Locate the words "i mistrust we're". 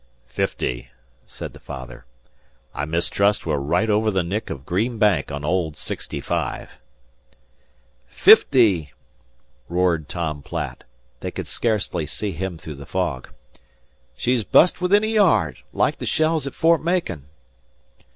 2.73-3.59